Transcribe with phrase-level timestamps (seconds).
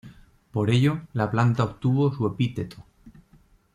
[0.51, 2.83] Por ello, la planta obtuvo su epíteto.